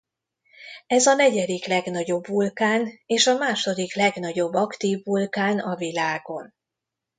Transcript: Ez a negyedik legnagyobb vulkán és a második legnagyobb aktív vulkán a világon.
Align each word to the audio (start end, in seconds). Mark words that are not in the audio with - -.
Ez 0.87 1.05
a 1.05 1.13
negyedik 1.13 1.65
legnagyobb 1.65 2.27
vulkán 2.27 2.99
és 3.05 3.27
a 3.27 3.37
második 3.37 3.95
legnagyobb 3.95 4.53
aktív 4.53 5.03
vulkán 5.03 5.59
a 5.59 5.75
világon. 5.75 6.53